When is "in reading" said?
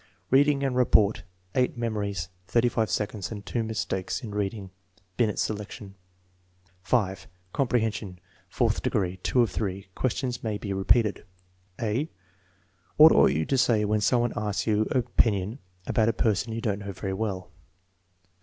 4.23-4.71